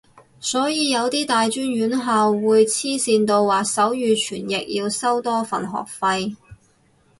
[0.39, 6.35] 所以有啲大專院校會黐線到話手語傳譯要收多份學費